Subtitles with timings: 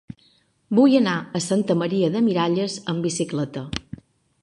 [0.77, 3.69] Vull anar a Santa Maria de Miralles amb bicicleta.